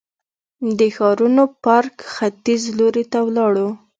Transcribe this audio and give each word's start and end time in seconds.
د 0.77 0.79
ښارنو 0.95 1.43
پارک 1.63 1.95
ختیځ 2.13 2.61
لوري 2.77 3.03
ته 3.11 3.19
ولاړو. 3.27 3.69